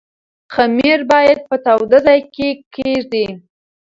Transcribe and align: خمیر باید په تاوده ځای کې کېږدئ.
خمیر 0.53 0.99
باید 1.11 1.39
په 1.49 1.55
تاوده 1.65 1.99
ځای 2.05 2.19
کې 2.33 2.47
کېږدئ. 2.75 3.27